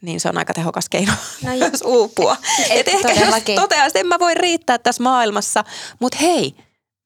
[0.02, 1.12] niin se on aika tehokas keino
[1.44, 2.36] no myös uupua.
[2.70, 5.64] Et, et ehkä jos toteaa, että en mä voi riittää tässä maailmassa,
[6.00, 6.54] mutta hei,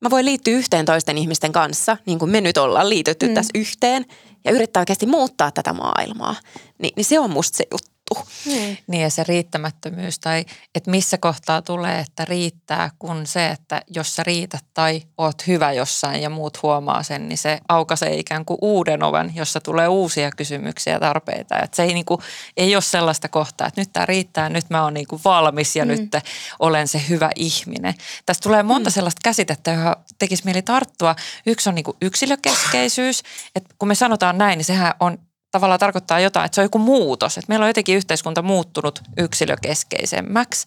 [0.02, 3.34] mä voin liittyä yhteen toisten ihmisten kanssa, niin kuin me nyt ollaan liitytty mm.
[3.34, 4.04] tässä yhteen,
[4.44, 6.34] ja yrittää oikeasti muuttaa tätä maailmaa.
[6.78, 8.32] Ni, niin se on musta se juttu juttu.
[8.46, 8.78] Niin.
[8.86, 14.16] niin ja se riittämättömyys tai että missä kohtaa tulee, että riittää, kun se, että jos
[14.16, 18.58] sä riität tai oot hyvä jossain ja muut huomaa sen, niin se aukaisee ikään kuin
[18.62, 21.58] uuden oven, jossa tulee uusia kysymyksiä ja tarpeita.
[21.58, 22.20] Että se ei, niin kuin,
[22.56, 25.84] ei ole sellaista kohtaa, että nyt tämä riittää, nyt mä oon niin kuin valmis ja
[25.84, 25.88] mm.
[25.88, 26.12] nyt
[26.58, 27.94] olen se hyvä ihminen.
[28.26, 28.94] Tästä tulee monta mm.
[28.94, 31.16] sellaista käsitettä, johon tekisi mieli tarttua.
[31.46, 33.22] Yksi on niin kuin yksilökeskeisyys,
[33.54, 35.18] että kun me sanotaan näin, niin sehän on
[35.56, 37.38] tavallaan tarkoittaa jotain, että se on joku muutos.
[37.38, 40.66] Että meillä on jotenkin yhteiskunta muuttunut yksilökeskeisemmäksi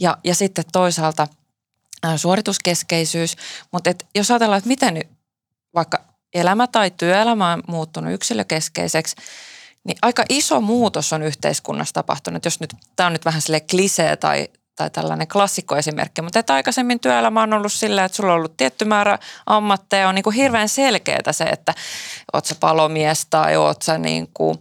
[0.00, 1.28] ja, ja sitten toisaalta
[2.16, 3.36] suorituskeskeisyys.
[3.72, 5.00] Mutta et jos ajatellaan, että miten
[5.74, 9.16] vaikka elämä tai työelämä on muuttunut yksilökeskeiseksi,
[9.84, 12.44] niin aika iso muutos on yhteiskunnassa tapahtunut.
[12.44, 17.00] Jos nyt, tämä on nyt vähän sille klisee tai, tai tällainen klassikkoesimerkki, mutta että aikaisemmin
[17.00, 20.68] työelämä on ollut sillä, että sulla on ollut tietty määrä ammatteja, on niin kuin hirveän
[20.68, 21.74] selkeää se, että
[22.32, 24.58] oot sä palomies tai oot sä niin kuin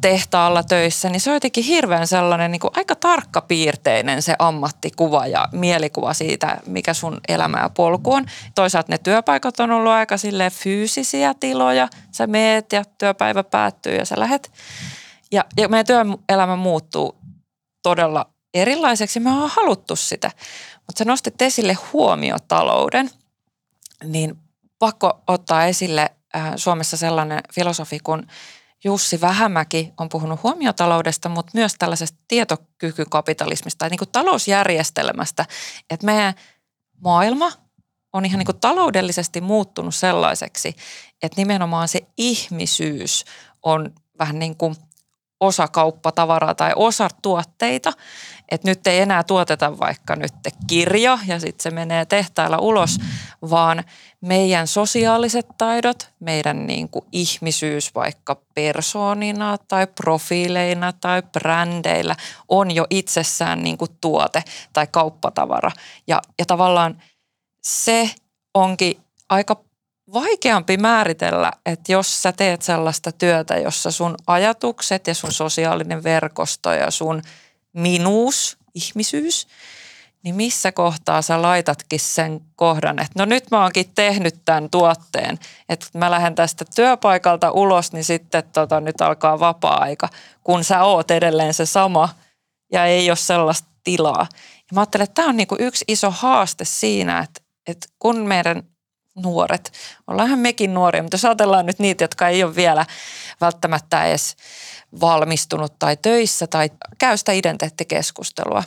[0.00, 5.48] tehtaalla töissä, niin se on jotenkin hirveän sellainen niin kuin aika tarkkapiirteinen se ammattikuva ja
[5.52, 8.26] mielikuva siitä, mikä sun elämä ja polku on.
[8.54, 14.04] Toisaalta ne työpaikat on ollut aika sille fyysisiä tiloja, sä meet ja työpäivä päättyy ja
[14.04, 14.52] sä lähet.
[15.32, 17.18] Ja, ja meidän työelämä muuttuu
[17.82, 19.20] todella erilaiseksi.
[19.20, 20.30] Me ollaan haluttu sitä.
[20.76, 23.10] Mutta sä nostit esille huomiotalouden,
[24.04, 24.38] niin
[24.78, 28.26] pakko ottaa esille äh, Suomessa sellainen filosofi kuin
[28.84, 35.46] Jussi Vähämäki on puhunut huomiotaloudesta, mutta myös tällaisesta tietokykykapitalismista tai niin kuin talousjärjestelmästä,
[35.90, 36.34] että meidän
[37.04, 37.52] maailma
[38.12, 40.76] on ihan niin kuin taloudellisesti muuttunut sellaiseksi,
[41.22, 43.24] että nimenomaan se ihmisyys
[43.62, 44.74] on vähän niin kuin
[45.40, 47.92] osa kauppatavaraa tai osa tuotteita.
[48.52, 50.32] Että nyt ei enää tuoteta vaikka nyt
[50.66, 52.98] kirja ja sitten se menee tehtailla ulos,
[53.50, 53.84] vaan
[54.20, 62.16] meidän sosiaaliset taidot, meidän niin kuin ihmisyys vaikka persoonina tai profiileina tai brändeillä
[62.48, 65.70] on jo itsessään niin kuin tuote tai kauppatavara.
[66.06, 67.02] Ja, ja tavallaan
[67.62, 68.10] se
[68.54, 69.56] onkin aika
[70.12, 76.72] vaikeampi määritellä, että jos sä teet sellaista työtä, jossa sun ajatukset ja sun sosiaalinen verkosto
[76.72, 77.22] ja sun
[77.72, 79.46] minuus, ihmisyys,
[80.24, 85.38] niin missä kohtaa sä laitatkin sen kohdan, että no nyt mä oonkin tehnyt tämän tuotteen,
[85.68, 90.08] että mä lähden tästä työpaikalta ulos, niin sitten tota, nyt alkaa vapaa-aika,
[90.44, 92.08] kun sä oot edelleen se sama
[92.72, 94.26] ja ei ole sellaista tilaa.
[94.56, 98.62] Ja mä ajattelen, että tämä on niinku yksi iso haaste siinä, että, että kun meidän
[99.14, 99.72] nuoret.
[100.06, 102.86] Ollaanhan mekin nuoria, mutta jos ajatellaan nyt niitä, jotka ei ole vielä
[103.40, 104.36] välttämättä edes
[105.00, 108.62] valmistunut tai töissä tai käy sitä identiteettikeskustelua,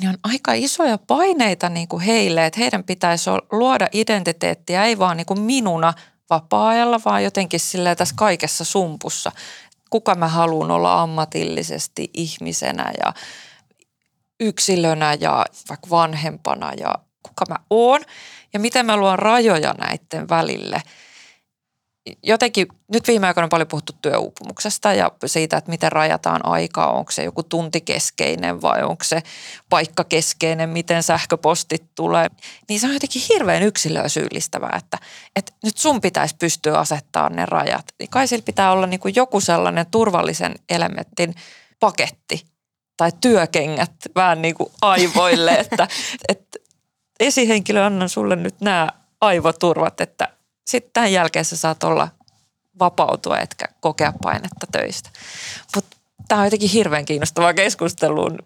[0.00, 5.16] niin on aika isoja paineita niin kuin heille, että heidän pitäisi luoda identiteettiä ei vaan
[5.16, 5.94] niin kuin minuna
[6.30, 9.32] vapaa-ajalla, vaan jotenkin sille tässä kaikessa sumpussa.
[9.90, 13.12] Kuka mä haluan olla ammatillisesti ihmisenä ja
[14.40, 18.00] yksilönä ja vaikka vanhempana ja kuka mä oon
[18.54, 20.82] ja miten mä luon rajoja näiden välille.
[22.22, 27.10] jotenkin nyt viime aikoina on paljon puhuttu työuupumuksesta ja siitä, että miten rajataan aikaa, onko
[27.10, 29.22] se joku tuntikeskeinen vai onko se
[29.68, 32.30] paikkakeskeinen, miten sähköpostit tulee.
[32.68, 34.98] Niin se on jotenkin hirveän yksilöä syyllistävää, että,
[35.36, 37.86] että nyt sun pitäisi pystyä asettamaan ne rajat.
[37.98, 41.34] Niin kai sillä pitää olla niin kuin joku sellainen turvallisen elementin
[41.80, 42.44] paketti
[42.96, 45.88] tai työkengät vähän niin kuin aivoille, että,
[46.28, 46.58] että
[47.26, 48.88] esihenkilö annan sulle nyt nämä
[49.20, 50.28] aivoturvat, että
[50.66, 52.08] sitten tämän jälkeen sä saat olla
[52.78, 55.10] vapautua etkä kokea painetta töistä.
[55.74, 55.96] Mutta
[56.28, 58.38] tämä on jotenkin hirveän kiinnostavaa keskusteluun.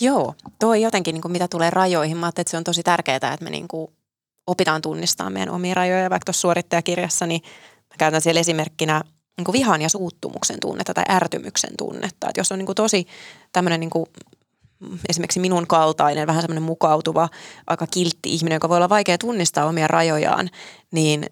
[0.00, 3.36] Joo, toi jotenkin, niin kuin mitä tulee rajoihin, mä että se on tosi tärkeää, että
[3.40, 3.92] me niin kuin
[4.46, 6.10] opitaan tunnistamaan meidän omia rajoja.
[6.10, 7.42] Vaikka tuossa suorittajakirjassa, niin
[7.90, 9.02] mä käytän siellä esimerkkinä
[9.36, 12.28] niin vihan ja suuttumuksen tunnetta tai ärtymyksen tunnetta.
[12.28, 13.06] Että jos on niin kuin tosi
[13.52, 14.06] tämmöinen niin kuin
[15.08, 17.28] esimerkiksi minun kaltainen, vähän semmoinen mukautuva,
[17.66, 20.50] aika kiltti ihminen, joka voi olla vaikea tunnistaa omia rajojaan,
[20.92, 21.26] niin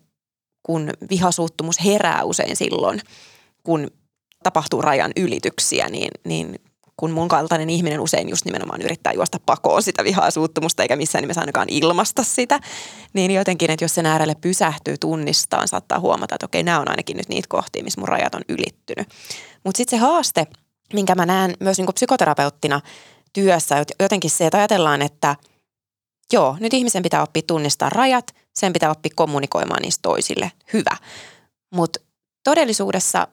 [0.63, 3.01] kun vihasuuttumus herää usein silloin,
[3.63, 3.91] kun
[4.43, 6.59] tapahtuu rajan ylityksiä, niin, niin
[6.97, 11.23] kun mun kaltainen ihminen usein just nimenomaan yrittää juosta pakoon sitä vihaa suuttumusta, eikä missään
[11.23, 12.61] nimessä ainakaan ilmasta sitä,
[13.13, 17.17] niin jotenkin, että jos sen äärelle pysähtyy tunnistaan, saattaa huomata, että okei, nämä on ainakin
[17.17, 19.09] nyt niitä kohtia, missä mun rajat on ylittynyt.
[19.65, 20.47] Mutta sitten se haaste,
[20.93, 22.81] minkä mä näen myös niin psykoterapeuttina
[23.35, 25.37] työssä, jotenkin se, että ajatellaan, että
[26.33, 30.53] joo, nyt ihmisen pitää oppia tunnistaa rajat, sen pitää oppia kommunikoimaan niistä toisille.
[30.73, 30.97] Hyvä.
[31.75, 32.01] Mutta
[32.45, 33.29] todellisuudessa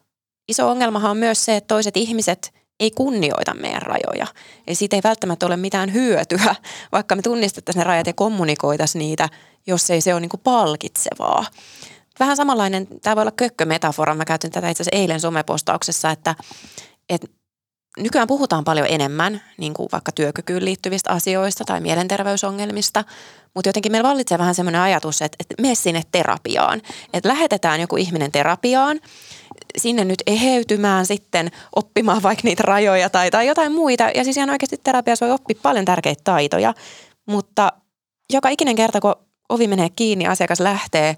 [0.47, 4.27] iso ongelmahan on myös se, että toiset ihmiset– ei kunnioita meidän rajoja.
[4.67, 6.55] Eli siitä ei välttämättä ole mitään hyötyä,
[6.91, 9.29] vaikka me tunnistettaisiin ne rajat ja kommunikoitaisiin niitä,
[9.67, 11.45] jos ei se ole niin kuin palkitsevaa.
[12.19, 16.35] Vähän samanlainen, tämä voi olla kökkömetafora, mä käytin tätä itse asiassa eilen somepostauksessa, että,
[17.09, 17.27] että
[17.97, 23.03] nykyään puhutaan paljon enemmän niin kuin vaikka työkykyyn liittyvistä asioista tai mielenterveysongelmista,
[23.55, 26.81] mutta jotenkin meillä vallitsee vähän semmoinen ajatus, että, että mene sinne terapiaan.
[27.13, 28.99] Että lähetetään joku ihminen terapiaan
[29.77, 34.09] sinne nyt eheytymään sitten, oppimaan vaikka niitä rajoja tai, tai jotain muita.
[34.15, 36.73] Ja siis ihan oikeasti terapiassa voi oppia paljon tärkeitä taitoja,
[37.25, 37.71] mutta
[38.33, 39.15] joka ikinen kerta, kun
[39.49, 41.17] ovi menee kiinni, asiakas lähtee,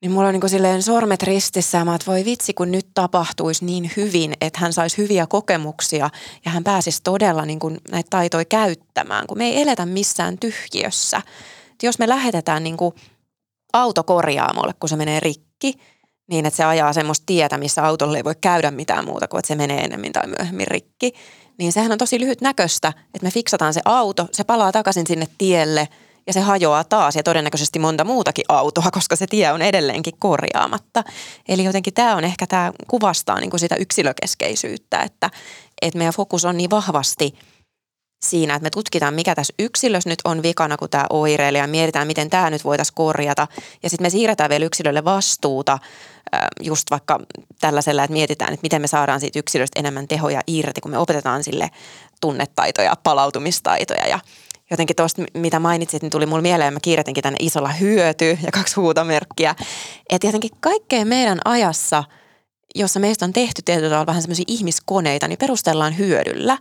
[0.00, 3.90] niin mulla on niin silleen sormet ristissä mä, että voi vitsi, kun nyt tapahtuisi niin
[3.96, 6.10] hyvin, että hän saisi hyviä kokemuksia
[6.44, 11.16] ja hän pääsisi todella niin kuin näitä taitoja käyttämään, kun me ei eletä missään tyhjiössä.
[11.72, 12.94] Et jos me lähetetään niin kuin
[13.72, 15.74] autokorjaamolle, kun se menee rikki–
[16.28, 19.46] niin, että se ajaa semmoista tietä, missä autolle ei voi käydä mitään muuta kuin, että
[19.46, 21.12] se menee enemmän tai myöhemmin rikki.
[21.58, 25.28] Niin sehän on tosi lyhyt näköistä, että me fiksataan se auto, se palaa takaisin sinne
[25.38, 25.88] tielle
[26.28, 31.04] ja se hajoaa taas ja todennäköisesti monta muutakin autoa, koska se tie on edelleenkin korjaamatta.
[31.48, 35.30] Eli jotenkin tämä on ehkä, tämä kuvastaa niin kuin sitä yksilökeskeisyyttä, että,
[35.82, 37.34] että meidän fokus on niin vahvasti–
[38.24, 42.06] siinä, että me tutkitaan, mikä tässä yksilössä nyt on vikana, kun tämä oireilee ja mietitään,
[42.06, 43.46] miten tämä nyt voitaisiin korjata.
[43.82, 45.78] Ja sitten me siirretään vielä yksilölle vastuuta
[46.60, 47.20] just vaikka
[47.60, 51.44] tällaisella, että mietitään, että miten me saadaan siitä yksilöstä enemmän tehoja irti, kun me opetetaan
[51.44, 51.70] sille
[52.20, 54.18] tunnetaitoja, palautumistaitoja ja
[54.70, 58.76] jotenkin tuosta, mitä mainitsit, niin tuli mulle mieleen, mä kirjoitinkin tänne isolla hyöty ja kaksi
[58.76, 59.54] huutomerkkiä,
[60.10, 62.04] että jotenkin kaikkeen meidän ajassa,
[62.74, 66.58] jossa meistä on tehty tietyllä tavalla vähän semmoisia ihmiskoneita, niin perustellaan hyödyllä.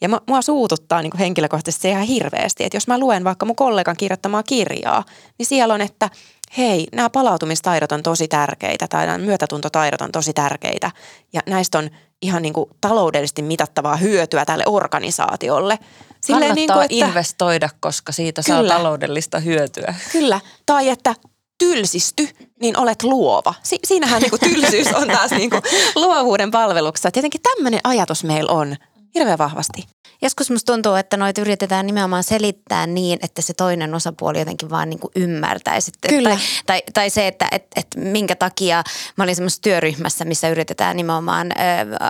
[0.00, 3.96] Ja mua suututtaa niin henkilökohtaisesti se ihan hirveästi, että jos mä luen vaikka mun kollegan
[3.96, 5.04] kirjoittamaa kirjaa,
[5.38, 6.10] niin siellä on, että
[6.58, 10.90] hei, nämä palautumistaidot on tosi tärkeitä tai nämä myötätuntotaidot on tosi tärkeitä
[11.32, 11.90] ja näistä on
[12.22, 15.78] ihan niin kuin taloudellisesti mitattavaa hyötyä tälle organisaatiolle.
[16.20, 19.94] Silleen Kannattaa niin kuin, että, investoida, koska siitä kyllä, saa taloudellista hyötyä.
[20.12, 21.14] Kyllä, tai että
[21.58, 22.28] tylsisty,
[22.60, 23.54] niin olet luova.
[23.62, 25.62] Si- siinähän niin kuin tylsyys on taas niin kuin
[25.94, 27.10] luovuuden palveluksessa.
[27.10, 28.76] Tietenkin tämmöinen ajatus meillä on
[29.14, 29.86] hirveän vahvasti.
[30.22, 34.90] Joskus musta tuntuu, että noita yritetään nimenomaan selittää niin, että se toinen osapuoli jotenkin vaan
[34.90, 35.92] niin kuin ymmärtäisi.
[36.08, 36.30] Kyllä.
[36.30, 38.82] Tai, tai, tai se, että et, et minkä takia
[39.16, 41.56] mä olin semmoisessa työryhmässä, missä yritetään nimenomaan ö,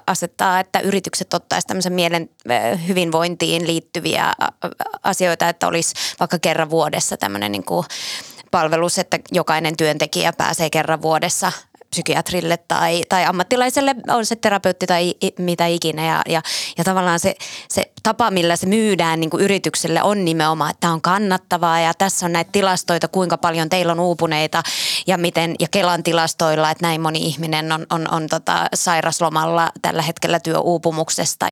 [0.06, 4.32] asettaa, että yritykset ottaisi tämmöisen mielen ö, hyvinvointiin liittyviä
[5.02, 7.86] asioita, että olisi vaikka kerran vuodessa tämmöinen niin kuin
[8.50, 11.52] palvelus, että jokainen työntekijä pääsee kerran vuodessa
[11.90, 16.06] psykiatrille tai, tai ammattilaiselle, on se terapeutti tai mitä ikinä.
[16.06, 16.42] Ja, ja,
[16.78, 17.34] ja tavallaan se,
[17.68, 21.94] se tapa, millä se myydään niin kuin yritykselle on nimenomaan, että tämä on kannattavaa ja
[21.94, 24.62] tässä on näitä tilastoita, kuinka paljon teillä on uupuneita
[25.06, 30.02] ja miten, ja Kelan tilastoilla, että näin moni ihminen on, on, on tota sairaslomalla tällä
[30.02, 31.46] hetkellä työuupumuksesta.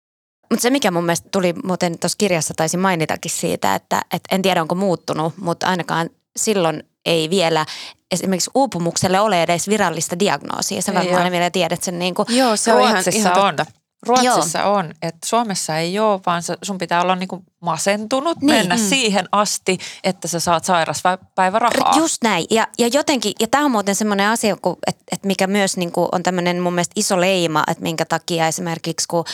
[0.50, 4.42] Mutta se, mikä mun mielestä tuli muuten tuossa kirjassa taisin mainitakin siitä, että, että en
[4.42, 7.66] tiedä onko muuttunut, mutta ainakaan silloin ei vielä
[8.10, 10.82] esimerkiksi uupumukselle ole edes virallista diagnoosia.
[10.82, 13.66] Sä varmaan vielä tiedät sen niin kuin Joo, se on ihan, ihan totta.
[14.06, 14.74] Ruotsissa Joo.
[14.74, 18.56] on, että Suomessa ei ole, vaan sun pitää olla niinku masentunut, niin.
[18.56, 18.82] mennä mm.
[18.82, 21.94] siihen asti, että sä saat sairaspäivärahaa.
[21.96, 22.46] Just näin.
[22.50, 26.22] Ja, ja jotenkin, ja tämä on muuten semmoinen asia, että et mikä myös niinku on
[26.22, 29.24] tämmöinen mun mielestä iso leima, että minkä takia esimerkiksi kun...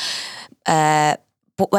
[0.69, 1.17] Ää,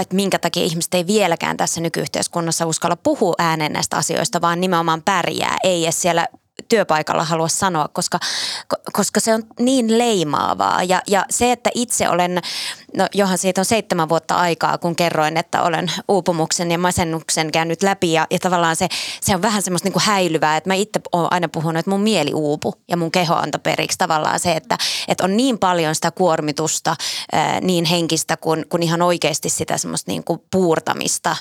[0.02, 5.02] että minkä takia ihmiset ei vieläkään tässä nykyyhteiskunnassa uskalla puhua ääneen näistä asioista, vaan nimenomaan
[5.02, 6.28] pärjää, ei edes siellä
[6.72, 8.20] työpaikalla halua sanoa, koska,
[8.94, 10.84] koska se on niin leimaavaa.
[10.84, 12.42] Ja, ja se, että itse olen,
[12.98, 17.84] no johan siitä on seitsemän vuotta aikaa, kun kerroin, että olen uupumuksen ja masennuksen käynyt
[17.84, 18.14] läpi.
[18.14, 18.88] Ja, ja tavallaan se,
[19.22, 22.02] se on vähän semmoista niin kuin häilyvää, että mä itse olen aina puhunut, että mun
[22.02, 23.98] mieli uupu ja mun keho antoi periksi.
[23.98, 26.96] Tavallaan se, että, että on niin paljon sitä kuormitusta,
[27.62, 31.36] niin henkistä kuin, kuin ihan oikeasti sitä semmoista niin kuin puurtamista,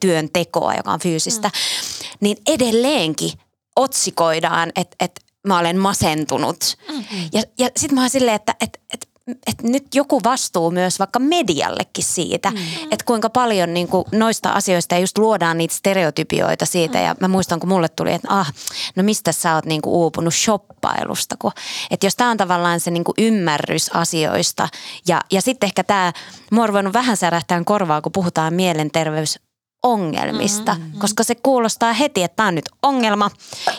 [0.00, 1.48] työn tekoa, joka on fyysistä.
[1.48, 2.16] Mm.
[2.20, 3.30] Niin edelleenkin
[3.76, 6.76] otsikoidaan, että, että mä olen masentunut.
[6.88, 7.28] Mm-hmm.
[7.32, 9.06] Ja, ja sitten mä oon silleen, että, että, että
[9.46, 12.56] että nyt joku vastuu myös vaikka mediallekin siitä, mm.
[12.90, 16.98] että kuinka paljon niin kuin noista asioista ja just luodaan niitä stereotypioita siitä.
[16.98, 17.04] Mm.
[17.04, 18.52] Ja mä muistan, kun mulle tuli, että ah,
[18.96, 21.36] no mistä sä oot niin kuin uupunut shoppailusta.
[21.38, 21.52] Kun,
[21.90, 24.68] että jos tämä on tavallaan se niin kuin ymmärrys asioista
[25.08, 26.12] ja, ja sitten ehkä tämä,
[26.50, 29.38] mua on vähän särähtää korvaa, kun puhutaan mielenterveys
[29.82, 30.98] ongelmista, mm-hmm.
[30.98, 33.30] koska se kuulostaa heti, että tämä on nyt ongelma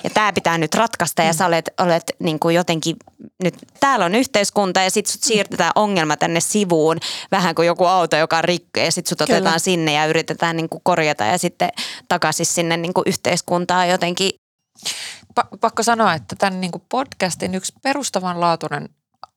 [0.04, 1.38] ja tämä pitää nyt ratkaista ja mm.
[1.38, 2.96] sä olet, olet niin kuin jotenkin
[3.44, 6.98] nyt, täällä on yhteiskunta ja sitten sut siirtetään ongelma tänne sivuun,
[7.32, 9.38] vähän kuin joku auto, joka on rikki ja sitten sut Kyllä.
[9.38, 11.70] otetaan sinne ja yritetään niin kuin korjata ja sitten
[12.08, 14.32] takaisin sinne niin kuin yhteiskuntaan jotenkin.
[15.40, 18.90] Pa- pakko sanoa, että tämän niin kuin podcastin yksi perustavanlaatuinen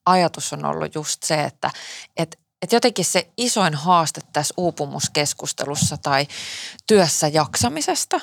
[0.05, 1.71] ajatus on ollut just se, että,
[2.17, 6.27] että että jotenkin se isoin haaste tässä uupumuskeskustelussa tai
[6.87, 8.19] työssä jaksamisesta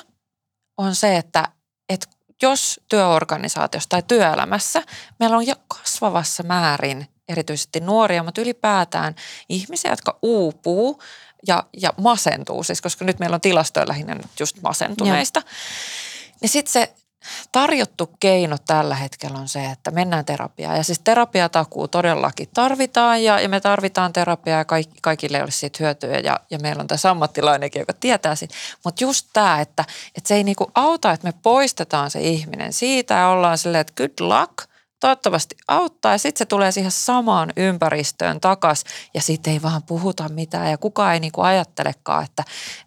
[0.77, 1.47] on se, että,
[1.89, 2.07] että
[2.41, 4.83] jos työorganisaatiossa tai työelämässä
[5.19, 9.15] meillä on jo kasvavassa määrin erityisesti nuoria, mutta ylipäätään
[9.49, 11.01] ihmisiä, jotka uupuu
[11.47, 15.53] ja, ja masentuu, siis koska nyt meillä on tilastoja lähinnä just masentuneista, Joo.
[16.41, 16.93] niin sitten se
[17.51, 20.77] tarjottu keino tällä hetkellä on se, että mennään terapiaan.
[20.77, 25.77] Ja siis terapiatakuu todellakin tarvitaan ja, ja me tarvitaan terapiaa ja kaikki, kaikille ole siitä
[25.79, 28.55] hyötyä ja, ja meillä on tässä ammattilainenkin, joka tietää siitä.
[28.83, 29.85] Mutta just tämä, että,
[30.15, 33.93] että se ei niinku auta, että me poistetaan se ihminen siitä ja ollaan silleen, että
[33.93, 34.53] good luck–
[34.99, 36.11] toivottavasti auttaa.
[36.11, 38.83] Ja sitten se tulee siihen samaan ympäristöön takas.
[39.13, 40.71] Ja sitten ei vaan puhuta mitään.
[40.71, 42.43] Ja kukaan ei niinku ajattelekaan, että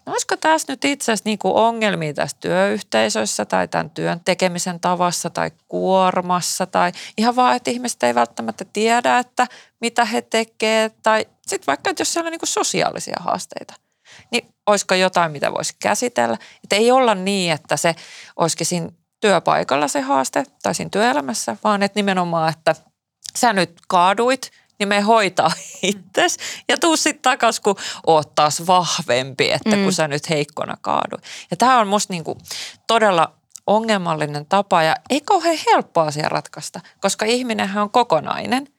[0.07, 5.31] no olisiko tässä nyt itse asiassa niinku ongelmia tässä työyhteisöissä tai tämän työn tekemisen tavassa
[5.31, 9.47] tai kuormassa tai ihan vaan, että ihmiset ei välttämättä tiedä, että
[9.81, 13.75] mitä he tekevät tai sitten vaikka, että jos siellä on niinku sosiaalisia haasteita
[14.31, 16.39] niin olisiko jotain, mitä voisi käsitellä.
[16.65, 17.95] Että ei olla niin, että se
[18.37, 18.89] olisikin siinä
[19.21, 22.75] työpaikalla se haaste tai siinä työelämässä, vaan että nimenomaan, että
[23.37, 25.51] sä nyt kaaduit, niin me hoitaa
[25.83, 26.37] itses
[26.69, 27.77] ja tuu sitten takas, kun
[28.07, 29.83] oot taas vahvempi, että mm.
[29.83, 31.25] kun sä nyt heikkona kaaduit.
[31.51, 32.39] Ja tämä on musta niinku
[32.87, 33.33] todella
[33.67, 38.69] ongelmallinen tapa ja ei kauhean helppo asia ratkaista, koska ihminenhän on kokonainen–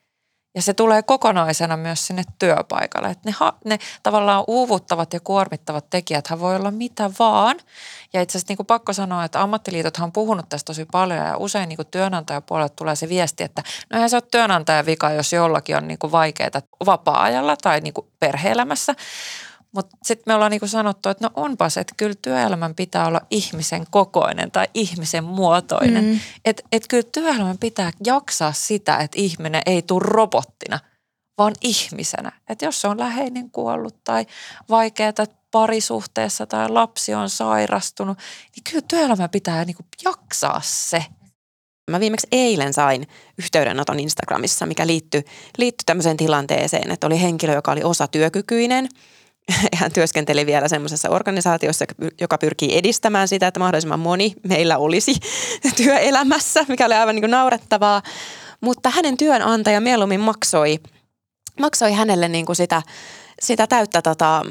[0.56, 3.10] ja se tulee kokonaisena myös sinne työpaikalle.
[3.10, 3.36] Että ne,
[3.66, 7.58] ne tavallaan uuvuttavat ja kuormittavat tekijät voi olla mitä vaan.
[8.14, 11.70] Ja itse asiassa niin pakko sanoa, että ammattiliitothan on puhunut tästä tosi paljon ja usein
[11.70, 15.78] niin kuin työnantajapuolelta tulee se viesti, että no eihän se ole työnantajan vika, jos jollakin
[15.78, 18.96] on niin vaikeaa vapaa-ajalla tai niin perhe-elämässä.
[19.76, 23.86] Mutta sitten me ollaan niinku sanottu, että no onpas, että kyllä työelämän pitää olla ihmisen
[23.92, 26.06] kokoinen tai ihmisen muotoinen.
[26.06, 26.20] Mm.
[26.46, 30.80] Että et kyllä työelämän pitää jaksaa sitä, että ihminen ei tule robottina,
[31.38, 32.32] vaan ihmisenä.
[32.50, 34.26] Että jos se on läheinen kuollut tai
[34.70, 35.14] vaikeaa
[35.52, 38.18] parisuhteessa tai lapsi on sairastunut,
[38.56, 41.06] niin kyllä työelämä pitää niinku jaksaa se.
[41.92, 45.26] Mä viimeksi eilen sain yhteydenoton Instagramissa, mikä liittyi,
[45.58, 48.90] liittyi tämmöiseen tilanteeseen, että oli henkilö, joka oli osatyökykyinen–
[49.76, 51.86] hän työskenteli vielä semmoisessa organisaatiossa,
[52.22, 55.16] joka pyrkii edistämään sitä, että mahdollisimman moni meillä olisi
[55.78, 58.02] työelämässä, mikä oli aivan niin kuin naurettavaa.
[58.62, 60.80] Mutta hänen työnantaja mieluummin maksoi,
[61.60, 62.82] maksoi hänelle niin kuin sitä,
[63.42, 64.46] sitä täyttä tota,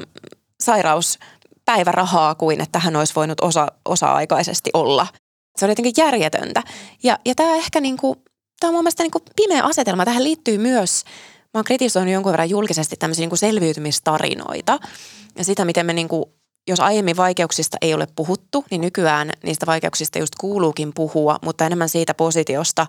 [0.63, 5.07] sairauspäivärahaa kuin että hän olisi voinut osa, osa-aikaisesti olla.
[5.57, 6.63] Se oli jotenkin järjetöntä.
[7.03, 8.19] Ja, ja tämä ehkä niin kuin,
[8.59, 10.05] tämä on mun mielestä niin kuin pimeä asetelma.
[10.05, 11.03] Tähän liittyy myös
[11.53, 14.79] mä oon kritisoinut jonkun verran julkisesti tämmöisiä niin kuin selviytymistarinoita
[15.37, 16.25] ja sitä, miten me niin kuin,
[16.67, 21.89] jos aiemmin vaikeuksista ei ole puhuttu, niin nykyään niistä vaikeuksista just kuuluukin puhua, mutta enemmän
[21.89, 22.87] siitä positiosta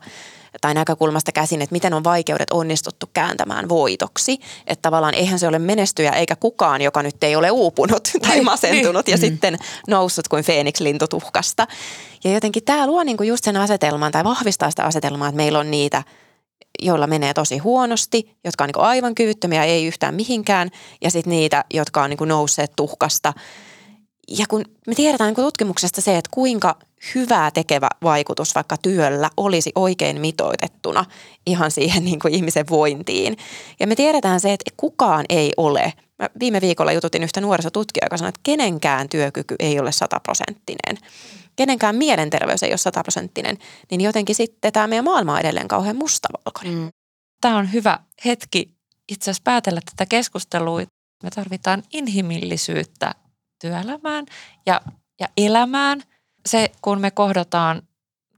[0.61, 4.39] tai näkökulmasta käsin, että miten on vaikeudet onnistuttu kääntämään voitoksi.
[4.67, 8.45] Että tavallaan eihän se ole menestyjä eikä kukaan, joka nyt ei ole uupunut tai niin,
[8.45, 9.21] masentunut ja mm.
[9.21, 9.59] sitten
[9.89, 11.67] noussut kuin Phoenix lintutuhkasta.
[12.25, 15.71] Ja jotenkin tämä luo niinku just sen asetelman tai vahvistaa sitä asetelmaa, että meillä on
[15.71, 16.03] niitä–
[16.83, 20.71] joilla menee tosi huonosti, jotka on niin aivan kyvyttömiä, ei yhtään mihinkään,
[21.03, 23.33] ja sitten niitä, jotka on niin nousseet tuhkasta.
[24.39, 26.77] Ja kun me tiedetään niin tutkimuksesta se, että kuinka
[27.15, 31.05] hyvää tekevä vaikutus vaikka työllä olisi oikein mitoitettuna
[31.47, 33.37] ihan siihen niin kuin ihmisen vointiin.
[33.81, 35.93] Ja me tiedetään se, että kukaan ei ole.
[36.21, 40.99] Mä viime viikolla jututin yhtä nuorisotutkijaa, joka sanoi, että kenenkään työkyky ei ole sataprosenttinen.
[41.57, 43.59] Kenenkään mielenterveys ei ole sataprosenttinen.
[43.91, 46.75] Niin jotenkin sitten tämä meidän maailma on edelleen kauhean mustavalkoinen.
[46.75, 46.91] Mm.
[47.41, 48.75] Tämä on hyvä hetki
[49.09, 50.81] itse asiassa päätellä tätä keskustelua.
[51.23, 53.15] Me tarvitaan inhimillisyyttä
[53.61, 54.27] työelämään
[54.67, 54.81] ja,
[55.21, 56.03] ja elämään.
[56.47, 57.83] Se, kun me kohdataan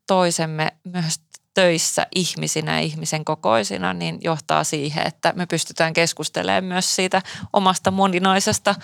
[0.06, 1.20] toisemme myös
[1.54, 7.22] töissä ihmisinä ihmisen kokoisina, niin johtaa siihen, että me pystytään keskustelemaan myös siitä
[7.52, 8.74] omasta moninaisesta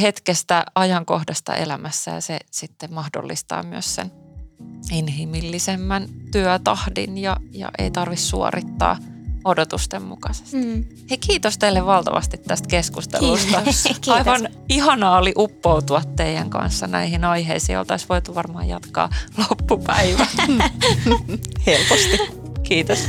[0.00, 2.10] hetkestä, ajankohdasta elämässä.
[2.10, 4.12] Ja se sitten mahdollistaa myös sen
[4.90, 8.96] inhimillisemmän työtahdin ja, ja ei tarvitse suorittaa–
[9.44, 10.56] odotusten mukaisesti.
[10.56, 10.84] Mm.
[11.10, 13.46] Hei, kiitos teille valtavasti tästä keskustelusta.
[13.56, 13.82] Kiitos.
[13.84, 14.08] kiitos.
[14.08, 17.78] Aivan ihanaa oli uppoutua teidän kanssa näihin aiheisiin.
[17.78, 20.26] Oltaisiin voitu varmaan jatkaa loppupäivä.
[21.66, 22.18] Helposti.
[22.62, 23.08] Kiitos.